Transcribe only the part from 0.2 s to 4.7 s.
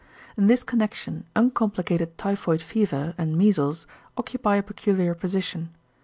In this connection uncomplicated typhoid fever and measles occupy a